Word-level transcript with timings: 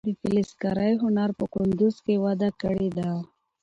د 0.07 0.09
فلزکارۍ 0.21 0.93
هنر 1.03 1.29
په 1.39 1.45
کندز 1.55 1.95
کې 2.05 2.15
وده 2.23 2.49
کړې 2.61 2.89
ده. 2.97 3.11